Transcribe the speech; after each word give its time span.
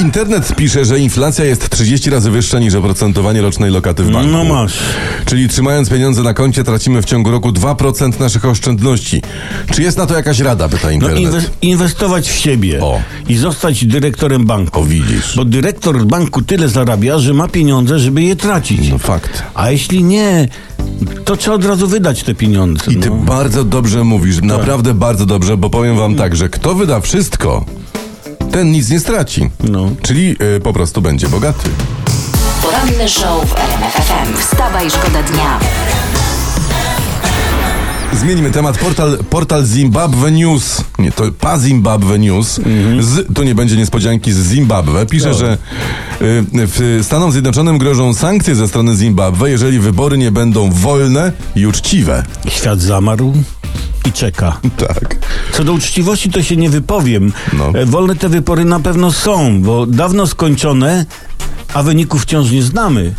Internet 0.00 0.56
pisze, 0.56 0.84
że 0.84 0.98
inflacja 0.98 1.44
jest 1.44 1.70
30 1.70 2.10
razy 2.10 2.30
wyższa 2.30 2.58
niż 2.58 2.74
oprocentowanie 2.74 3.42
rocznej 3.42 3.70
lokaty 3.70 4.02
w 4.04 4.10
banku. 4.10 4.30
No 4.30 4.44
masz. 4.44 4.72
Czyli 5.24 5.48
trzymając 5.48 5.90
pieniądze 5.90 6.22
na 6.22 6.34
koncie 6.34 6.64
tracimy 6.64 7.02
w 7.02 7.04
ciągu 7.04 7.30
roku 7.30 7.50
2% 7.52 8.20
naszych 8.20 8.44
oszczędności. 8.44 9.22
Czy 9.72 9.82
jest 9.82 9.98
na 9.98 10.06
to 10.06 10.14
jakaś 10.16 10.38
rada, 10.40 10.68
pyta 10.68 10.86
No 10.86 10.90
internet? 10.90 11.20
inwe- 11.22 11.48
inwestować 11.62 12.28
w 12.30 12.34
siebie 12.36 12.80
O. 12.82 13.00
i 13.28 13.36
zostać 13.36 13.84
dyrektorem 13.86 14.46
banku. 14.46 14.80
O, 14.80 14.84
widzisz. 14.84 15.36
Bo 15.36 15.44
dyrektor 15.44 16.04
banku 16.06 16.42
tyle 16.42 16.68
zarabia, 16.68 17.18
że 17.18 17.34
ma 17.34 17.48
pieniądze, 17.48 17.98
żeby 17.98 18.22
je 18.22 18.36
tracić. 18.36 18.88
No 18.90 18.98
fakt. 18.98 19.42
A 19.54 19.70
jeśli 19.70 20.04
nie, 20.04 20.48
to 21.24 21.36
trzeba 21.36 21.56
od 21.56 21.64
razu 21.64 21.88
wydać 21.88 22.22
te 22.22 22.34
pieniądze. 22.34 22.92
I 22.92 22.96
ty 22.96 23.10
no. 23.10 23.16
bardzo 23.16 23.64
dobrze 23.64 24.04
mówisz, 24.04 24.42
naprawdę 24.42 24.94
bardzo 24.94 25.26
dobrze, 25.26 25.56
bo 25.56 25.70
powiem 25.70 25.96
wam 25.96 26.14
tak, 26.14 26.36
że 26.36 26.48
kto 26.48 26.74
wyda 26.74 27.00
wszystko, 27.00 27.64
ten 28.50 28.72
nic 28.72 28.90
nie 28.90 29.00
straci. 29.00 29.50
No. 29.64 29.90
Czyli 30.02 30.36
y, 30.56 30.60
po 30.60 30.72
prostu 30.72 31.02
będzie 31.02 31.28
bogaty. 31.28 31.68
Poranny 32.62 33.08
show 33.08 33.48
w 33.48 33.56
RMF 33.56 33.92
FM. 33.92 34.36
Wstawaj, 34.40 34.90
szkoda 34.90 35.22
dnia. 35.22 35.60
Zmienimy 38.12 38.50
temat. 38.50 38.78
Portal, 38.78 39.18
portal 39.30 39.66
Zimbabwe 39.66 40.30
News. 40.30 40.84
Nie, 40.98 41.12
to 41.12 41.24
pa 41.40 41.58
Zimbabwe 41.58 42.18
News. 42.18 42.60
Z, 43.00 43.34
tu 43.34 43.42
nie 43.42 43.54
będzie 43.54 43.76
niespodzianki 43.76 44.32
z 44.32 44.46
Zimbabwe. 44.48 45.06
Pisze, 45.06 45.34
że 45.34 45.52
y, 45.52 46.44
w 46.52 47.00
Stanom 47.02 47.32
Zjednoczonym 47.32 47.78
grożą 47.78 48.14
sankcje 48.14 48.54
ze 48.54 48.68
strony 48.68 48.94
Zimbabwe, 48.96 49.50
jeżeli 49.50 49.78
wybory 49.78 50.18
nie 50.18 50.30
będą 50.30 50.70
wolne 50.70 51.32
i 51.56 51.66
uczciwe. 51.66 52.24
Świat 52.48 52.80
zamarł 52.80 53.32
i 54.04 54.12
czeka. 54.12 54.58
Tak. 54.76 55.16
Co 55.52 55.64
do 55.64 55.72
uczciwości 55.72 56.30
to 56.30 56.42
się 56.42 56.56
nie 56.56 56.70
wypowiem. 56.70 57.32
No. 57.52 57.68
E, 57.74 57.86
Wolne 57.86 58.16
te 58.16 58.28
wybory 58.28 58.64
na 58.64 58.80
pewno 58.80 59.12
są, 59.12 59.62
bo 59.62 59.86
dawno 59.86 60.26
skończone, 60.26 61.06
a 61.74 61.82
wyników 61.82 62.22
wciąż 62.22 62.50
nie 62.50 62.62
znamy. 62.62 63.14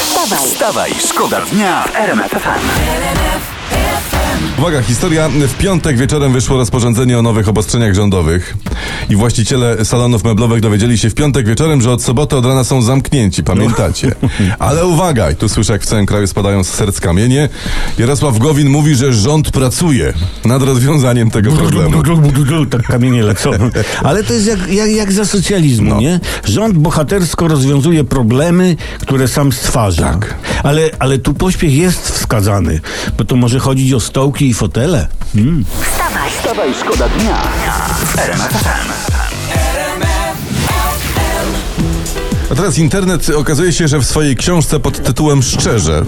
Wstawaj, 0.00 0.48
Wstawaj, 0.48 0.92
szkoda 1.08 1.40
dnia 1.52 1.82
w 1.82 1.96
RMF 1.96 2.30
FM. 2.30 3.53
Uwaga, 4.58 4.82
historia. 4.82 5.28
W 5.28 5.54
piątek 5.58 5.96
wieczorem 5.96 6.32
wyszło 6.32 6.56
rozporządzenie 6.56 7.18
o 7.18 7.22
nowych 7.22 7.48
obostrzeniach 7.48 7.94
rządowych 7.94 8.56
i 9.10 9.16
właściciele 9.16 9.84
salonów 9.84 10.24
meblowych 10.24 10.60
dowiedzieli 10.60 10.98
się 10.98 11.10
w 11.10 11.14
piątek 11.14 11.46
wieczorem, 11.46 11.82
że 11.82 11.90
od 11.92 12.02
soboty 12.02 12.36
od 12.36 12.46
rana 12.46 12.64
są 12.64 12.82
zamknięci, 12.82 13.42
pamiętacie? 13.44 14.14
Ale 14.58 14.86
uwaga, 14.86 15.30
i 15.30 15.36
tu 15.36 15.48
słyszę 15.48 15.72
jak 15.72 15.82
w 15.82 15.86
całym 15.86 16.06
kraju 16.06 16.26
spadają 16.26 16.64
z 16.64 16.68
serc 16.68 17.00
kamienie. 17.00 17.48
Jarosław 17.98 18.38
Gowin 18.38 18.68
mówi, 18.68 18.94
że 18.94 19.12
rząd 19.12 19.50
pracuje 19.50 20.12
nad 20.44 20.62
rozwiązaniem 20.62 21.30
tego 21.30 21.52
problemu. 21.52 22.02
Tak 22.70 22.82
kamienie 22.82 23.22
lecą. 23.22 23.50
Ale 24.02 24.24
to 24.24 24.32
jest 24.32 24.46
jak, 24.46 24.72
jak, 24.72 24.90
jak 24.90 25.12
za 25.12 25.24
socjalizmu, 25.24 25.90
No. 25.90 26.00
nie? 26.00 26.20
Rząd 26.44 26.78
bohatersko 26.78 27.48
rozwiązuje 27.48 28.04
problemy, 28.04 28.76
które 29.00 29.28
sam 29.28 29.52
stwarza. 29.52 30.04
Tak. 30.04 30.34
Ale, 30.62 30.90
ale 30.98 31.18
tu 31.18 31.34
pośpiech 31.34 31.72
jest 31.74 32.23
wskazany, 32.34 32.80
bo 33.18 33.24
to 33.24 33.36
może 33.36 33.58
chodzić 33.58 33.92
o 33.92 34.00
stołki 34.00 34.48
i 34.48 34.54
fotele. 34.54 35.06
Mm. 35.34 35.64
wstawaj. 35.80 36.30
Wstawaj, 36.30 36.74
szkoda 36.74 37.08
dnia 37.08 37.42
w 38.04 39.13
A 42.50 42.54
teraz 42.54 42.78
internet 42.78 43.30
okazuje 43.36 43.72
się, 43.72 43.88
że 43.88 43.98
w 43.98 44.04
swojej 44.04 44.36
książce 44.36 44.80
pod 44.80 45.02
tytułem 45.02 45.42
Szczerze, 45.42 46.04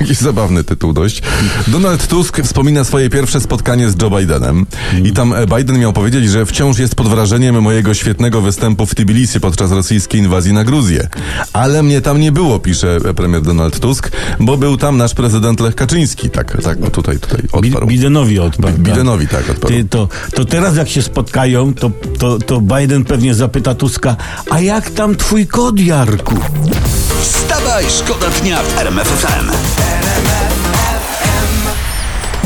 jakiś 0.00 0.18
zabawny 0.18 0.64
tytuł 0.64 0.92
dość, 0.92 1.22
Donald 1.68 2.06
Tusk 2.06 2.40
wspomina 2.42 2.84
swoje 2.84 3.10
pierwsze 3.10 3.40
spotkanie 3.40 3.90
z 3.90 4.02
Joe 4.02 4.10
Bidenem 4.10 4.66
i 5.04 5.12
tam 5.12 5.32
e, 5.32 5.46
Biden 5.46 5.78
miał 5.78 5.92
powiedzieć, 5.92 6.30
że 6.30 6.46
wciąż 6.46 6.78
jest 6.78 6.94
pod 6.94 7.08
wrażeniem 7.08 7.62
mojego 7.62 7.94
świetnego 7.94 8.40
występu 8.40 8.86
w 8.86 8.94
Tbilisi 8.94 9.40
podczas 9.40 9.72
rosyjskiej 9.72 10.20
inwazji 10.20 10.52
na 10.52 10.64
Gruzję. 10.64 11.08
Ale 11.52 11.82
mnie 11.82 12.00
tam 12.00 12.20
nie 12.20 12.32
było, 12.32 12.58
pisze 12.58 12.96
e, 13.04 13.14
premier 13.14 13.42
Donald 13.42 13.80
Tusk, 13.80 14.10
bo 14.40 14.56
był 14.56 14.76
tam 14.76 14.96
nasz 14.96 15.14
prezydent 15.14 15.60
Lech 15.60 15.74
Kaczyński. 15.74 16.30
Tak, 16.30 16.62
tak, 16.62 16.78
tutaj, 16.90 17.18
tutaj 17.18 17.42
odparł. 17.52 17.86
Bidenowi 17.86 18.38
odparł. 18.38 18.74
tak. 18.74 18.82
Bidenowi 18.82 19.28
tak 19.28 19.50
odparł. 19.50 19.74
Ty, 19.74 19.84
to, 19.84 20.08
to 20.34 20.44
teraz 20.44 20.76
jak 20.76 20.88
się 20.88 21.02
spotkają, 21.02 21.74
to, 21.74 21.90
to, 22.18 22.38
to 22.38 22.60
Biden 22.60 23.04
pewnie 23.04 23.34
zapyta 23.34 23.74
Tuska, 23.74 24.16
a 24.50 24.60
jak 24.60 24.90
tam 24.90 25.16
twój 25.16 25.46
kod, 25.68 25.80
Jarku? 25.80 26.34
Wstawaj, 27.20 27.84
szkoda 27.88 28.26
dnia 28.40 28.62
w 28.62 28.78
RMF 28.78 29.08
FM. 29.08 29.87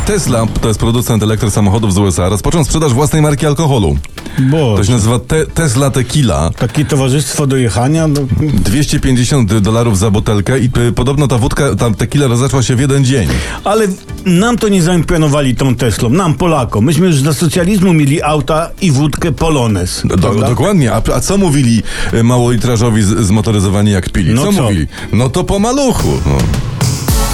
Tesla, 0.06 0.46
to 0.60 0.68
jest 0.68 0.80
producent 0.80 1.22
elektrosamochodów 1.22 1.94
z 1.94 1.98
USA, 1.98 2.28
rozpoczął 2.28 2.64
sprzedaż 2.64 2.92
własnej 2.92 3.22
marki 3.22 3.46
alkoholu. 3.46 3.96
Bo 4.38 4.76
To 4.76 4.84
się 4.84 4.92
nazywa 4.92 5.18
te 5.18 5.46
Tesla 5.46 5.90
Tequila. 5.90 6.50
takie 6.58 6.84
towarzystwo 6.84 7.46
do 7.46 7.56
jechania, 7.56 8.08
no, 8.08 8.20
250 8.54 9.58
dolarów 9.58 9.98
za 9.98 10.10
butelkę 10.10 10.58
i 10.58 10.70
podobno 10.94 11.28
ta 11.28 11.38
wódka, 11.38 11.74
ta 11.74 11.90
tequila 11.90 12.26
rozeszła 12.26 12.62
się 12.62 12.76
w 12.76 12.80
jeden 12.80 13.04
dzień. 13.04 13.28
ale 13.64 13.86
nam 14.26 14.58
to 14.58 14.68
nie 14.68 14.82
zaimponowali 14.82 15.56
tą 15.56 15.74
Teslą, 15.74 16.08
nam 16.08 16.34
Polakom. 16.34 16.84
Myśmy 16.84 17.06
już 17.06 17.16
za 17.16 17.34
socjalizmu 17.34 17.92
mieli 17.92 18.22
auta 18.22 18.68
i 18.80 18.90
wódkę 18.90 19.32
Polones. 19.32 20.02
Do, 20.04 20.16
dokładnie. 20.34 20.92
A, 20.92 21.02
a 21.14 21.20
co 21.20 21.38
mówili 21.38 21.82
y, 22.14 22.24
małolitrażowi 22.24 23.02
zmotoryzowani 23.02 23.90
jak 23.90 24.10
pili? 24.10 24.34
No 24.34 24.44
co, 24.44 24.52
co? 24.52 24.62
mówili? 24.62 24.86
No 25.12 25.28
to 25.28 25.44
po 25.44 25.58
maluchu. 25.58 26.08
No. 26.26 26.38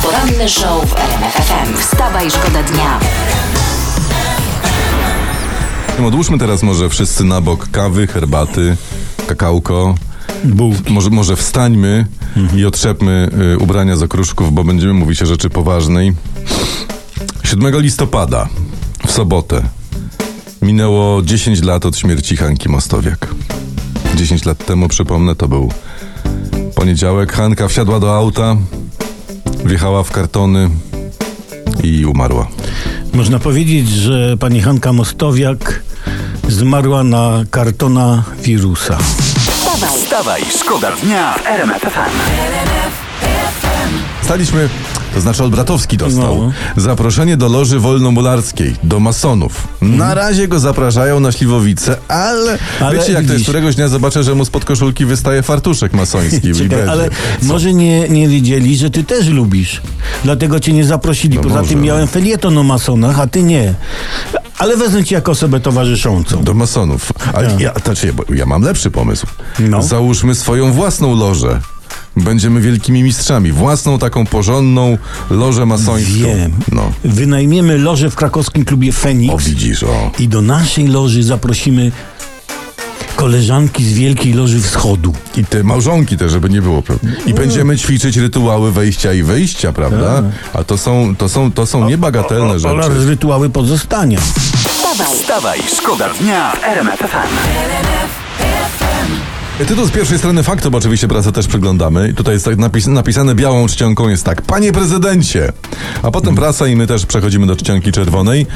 Poranny 0.03 0.49
show 0.49 0.91
w 0.91 0.97
RMF 0.97 1.35
FM. 1.35 1.77
Wstawaj, 1.77 2.31
szkoda 2.31 2.63
dnia. 2.63 3.01
Odłóżmy 6.07 6.39
teraz 6.39 6.63
może 6.63 6.89
wszyscy 6.89 7.25
na 7.25 7.41
bok 7.41 7.69
kawy, 7.71 8.07
herbaty, 8.07 8.77
kakałko. 9.27 9.95
Bułki. 10.45 10.93
Może, 10.93 11.11
może 11.11 11.37
wstańmy 11.37 12.07
i 12.57 12.65
otrzepmy 12.65 13.31
y, 13.55 13.59
ubrania 13.59 13.97
z 13.97 14.03
okruszków, 14.03 14.53
bo 14.53 14.65
będziemy 14.65 14.95
mówić 14.95 15.23
o 15.23 15.27
rzeczy 15.27 15.51
poważnej. 15.51 16.13
7 17.45 17.81
listopada, 17.81 18.49
w 19.07 19.13
sobotę, 19.13 19.63
minęło 20.63 21.23
10 21.23 21.63
lat 21.63 21.87
od 21.87 21.99
śmierci 21.99 22.37
Hanki 22.37 22.69
Mostowiak. 22.69 23.29
10 24.15 24.45
lat 24.45 24.67
temu, 24.67 24.89
przypomnę, 24.89 25.35
to 25.35 25.49
był 25.49 25.73
poniedziałek. 26.75 27.33
Hanka 27.33 27.69
wsiadła 27.69 28.01
do 28.01 28.17
auta, 28.17 28.57
wjechała 29.65 30.03
w 30.03 30.11
kartony 30.11 30.71
i 31.83 32.07
umarła. 32.07 32.49
Można 33.15 33.39
powiedzieć, 33.39 33.89
że 33.89 34.37
pani 34.37 34.61
Hanka 34.61 34.93
Mostowiak 34.93 35.83
zmarła 36.49 37.05
na 37.05 37.45
kartona 37.51 38.23
wirusa. 38.43 38.99
Wstawaj, 38.99 39.99
Wstawaj, 39.99 40.43
szkoda 40.61 40.93
dnia 40.97 41.35
w 41.35 41.47
RMF 41.47 41.83
FM. 41.83 42.19
Staliśmy, 44.23 44.69
to 45.19 45.23
znaczy 45.23 45.43
Olbratowski 45.45 45.97
dostał 45.97 46.37
No. 46.37 46.53
zaproszenie 46.83 47.37
do 47.37 47.49
loży 47.49 47.81
wolnomularskiej, 47.81 48.75
do 48.85 49.01
masonów. 49.01 49.69
Na 49.81 50.15
razie 50.15 50.49
go 50.49 50.59
zapraszają 50.61 51.21
na 51.21 51.33
Śliwowice, 51.33 51.97
ale, 52.09 52.53
Mhm. 52.53 52.59
Ale 52.87 52.99
wiecie 52.99 53.13
jak 53.13 53.27
to 53.27 53.33
jest, 53.33 53.45
któregoś 53.45 53.75
dnia 53.77 53.89
zobaczę, 53.89 54.23
że 54.25 54.35
mu 54.35 54.45
spod 54.45 54.65
koszulki 54.65 55.05
wystaje 55.05 55.43
fartuszek 55.43 55.93
masoński. 55.93 56.53
Czekaj, 56.59 56.89
ale 56.89 57.09
może 57.43 57.73
nie, 57.75 58.09
nie 58.09 58.29
wiedzieli, 58.29 58.77
że 58.77 58.91
ty 58.91 59.05
też 59.05 59.27
lubisz. 59.27 59.81
Dlatego 60.25 60.61
cię 60.61 60.73
nie 60.73 60.85
zaprosili. 60.85 61.37
No 61.37 61.43
Poza 61.43 61.55
może. 61.57 61.69
tym 61.69 61.83
miałem 61.83 62.07
felieton 62.09 62.59
o 62.59 62.63
masonach, 62.63 63.21
a 63.21 63.27
ty 63.27 63.43
nie. 63.43 63.75
Ale 64.59 64.77
wezmę 64.77 65.05
cię 65.05 65.15
jako 65.15 65.33
osobę 65.33 65.61
towarzyszącą. 65.61 66.45
Do 66.45 66.55
masonów. 66.55 67.13
Ale 67.35 67.49
Tak. 67.51 67.61
ja, 67.61 67.73
znaczy, 67.85 68.13
bo 68.13 68.25
ja 68.35 68.47
mam 68.47 68.63
lepszy 68.63 68.91
pomysł. 68.91 69.27
No. 69.59 69.83
Załóżmy 69.83 70.35
swoją 70.35 70.73
własną 70.73 71.17
lożę. 71.17 71.61
Będziemy 72.21 72.61
wielkimi 72.61 73.03
mistrzami. 73.03 73.53
Własną 73.53 73.99
taką 73.99 74.27
porządną 74.27 74.99
lożę 75.31 75.67
masońską. 75.67 76.13
Wiem. 76.13 76.53
No. 76.73 76.93
Wynajmiemy 77.05 77.79
lożę 77.79 78.11
w 78.11 78.15
krakowskim 78.15 78.65
klubie 78.65 78.93
Feniks. 78.93 79.35
O, 79.35 79.39
widzisz, 79.39 79.83
o. 79.83 80.11
I 80.19 80.29
do 80.29 80.43
naszej 80.43 80.87
loży 80.89 81.23
zaprosimy 81.23 81.93
koleżanki 83.17 83.85
z 83.85 83.93
Wielkiej 83.93 84.33
Loży 84.33 84.61
Wschodu. 84.61 85.13
I 85.37 85.45
te 85.45 85.63
małżonki 85.65 86.17
też, 86.17 86.33
żeby 86.33 86.51
nie 86.51 86.63
było. 86.63 86.83
prawda? 86.83 87.09
I 87.27 87.35
będziemy 87.35 87.77
ćwiczyć 87.79 88.17
rytuały 88.17 88.73
wejścia 88.73 89.13
i 89.13 89.23
wyjścia, 89.23 89.73
prawda? 89.73 90.23
A 90.53 90.65
to 90.65 90.79
są, 90.79 91.17
to 91.17 91.29
są, 91.29 91.53
to 91.53 91.67
są 91.67 91.89
niebagatelne 91.89 92.55
Oraz 92.71 92.87
rzeczy. 92.93 93.07
rytuały 93.07 93.51
pozostania. 93.51 94.19
wstawaj. 94.21 95.17
Wstawaj, 95.17 95.59
szkoda 95.77 96.09
dnia 96.21 96.53
w 96.57 96.65
RMF 96.65 96.99
FM. 97.01 98.18
Tytuł 99.67 99.87
z 99.87 99.91
pierwszej 99.91 100.19
strony 100.19 100.43
faktu, 100.43 100.71
bo 100.71 100.79
oczywiście 100.79 101.09
prasę 101.09 101.33
też 101.33 101.47
przeglądamy. 101.47 102.09
I 102.09 102.15
tutaj 102.15 102.35
jest 102.35 102.45
tak 102.45 102.59
napis, 102.59 102.87
napisane 102.87 103.35
białą 103.35 103.67
czcionką 103.67 104.09
jest 104.09 104.25
tak. 104.25 104.43
Panie 104.43 104.73
prezydencie! 104.73 105.53
A 106.03 106.11
potem 106.11 106.35
prasa 106.35 106.67
i 106.67 106.77
my 106.77 106.87
też 106.87 107.07
przechodzimy 107.07 107.47
do 107.47 107.57
czcionki 107.57 107.93
czerwonej. 107.93 108.47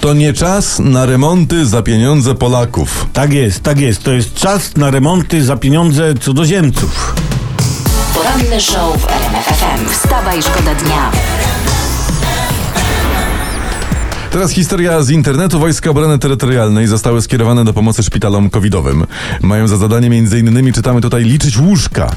To 0.00 0.14
nie 0.14 0.32
czas 0.32 0.78
na 0.78 1.06
remonty 1.06 1.66
za 1.66 1.82
pieniądze 1.82 2.34
Polaków. 2.34 3.06
Tak 3.12 3.32
jest, 3.32 3.62
tak 3.62 3.80
jest. 3.80 4.02
To 4.02 4.12
jest 4.12 4.34
czas 4.34 4.76
na 4.76 4.90
remonty 4.90 5.44
za 5.44 5.56
pieniądze 5.56 6.14
cudzoziemców. 6.14 7.14
Poranny 8.14 8.60
show 8.60 9.00
w 9.00 9.08
RMF 9.08 9.44
FM. 9.44 9.88
Wstawa 9.92 10.34
i 10.34 10.42
szkoda 10.42 10.74
dnia. 10.74 11.10
Teraz 14.30 14.50
historia 14.50 15.02
z 15.02 15.10
internetu. 15.10 15.58
Wojska 15.58 15.90
Obrony 15.90 16.18
Terytorialnej 16.18 16.86
zostały 16.86 17.22
skierowane 17.22 17.64
do 17.64 17.72
pomocy 17.72 18.02
szpitalom 18.02 18.50
covidowym. 18.50 19.06
Mają 19.42 19.68
za 19.68 19.76
zadanie 19.76 20.10
między 20.10 20.38
innymi, 20.38 20.72
czytamy 20.72 21.00
tutaj, 21.00 21.24
liczyć 21.24 21.58
łóżka. 21.58 22.10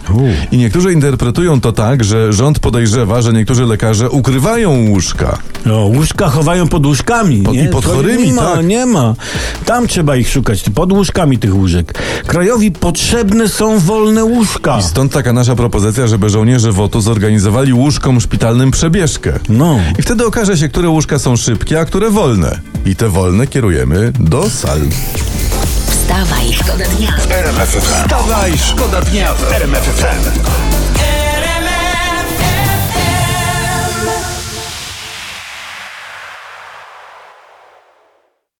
I 0.51 0.57
niektórzy 0.57 0.93
interpretują 0.93 1.61
to 1.61 1.71
tak, 1.71 2.03
że 2.03 2.33
rząd 2.33 2.59
podejrzewa, 2.59 3.21
że 3.21 3.33
niektórzy 3.33 3.65
lekarze 3.65 4.09
ukrywają 4.09 4.89
łóżka. 4.89 5.37
No, 5.65 5.75
łóżka 5.85 6.29
chowają 6.29 6.67
pod 6.67 6.85
łóżkami. 6.85 7.37
Pod- 7.41 7.55
nie? 7.55 7.63
i 7.63 7.67
pod 7.67 7.85
chorymi, 7.85 8.27
nie 8.27 8.33
ma, 8.33 8.41
tak. 8.41 8.65
Nie 8.65 8.85
ma. 8.85 9.15
Tam 9.65 9.87
trzeba 9.87 10.15
ich 10.15 10.29
szukać, 10.29 10.63
pod 10.75 10.91
łóżkami 10.91 11.37
tych 11.39 11.55
łóżek. 11.55 11.93
Krajowi 12.27 12.71
potrzebne 12.71 13.49
są 13.49 13.79
wolne 13.79 14.23
łóżka. 14.23 14.81
Stąd 14.81 15.11
taka 15.13 15.33
nasza 15.33 15.55
propozycja, 15.55 16.07
żeby 16.07 16.29
żołnierze 16.29 16.71
WOTU 16.71 17.01
zorganizowali 17.01 17.73
łóżkom 17.73 18.21
szpitalnym 18.21 18.71
przebieżkę. 18.71 19.39
No. 19.49 19.79
I 19.99 20.01
wtedy 20.01 20.25
okaże 20.25 20.57
się, 20.57 20.69
które 20.69 20.89
łóżka 20.89 21.19
są 21.19 21.35
szybkie, 21.35 21.79
a 21.79 21.85
które 21.85 22.09
wolne. 22.09 22.59
I 22.85 22.95
te 22.95 23.09
wolne 23.09 23.47
kierujemy 23.47 24.11
do 24.19 24.49
sal. 24.49 24.79
Wstawa 25.87 26.41
i 26.49 26.53
szkoda 26.53 26.85
dnia. 26.97 27.15
RMF 27.29 27.69
FM. 27.69 27.81
Wstawaj, 28.03 28.57
szkoda 28.57 29.01
dnia 29.01 29.33
w 29.33 29.51
RMF 29.51 29.83
FM. 29.83 30.39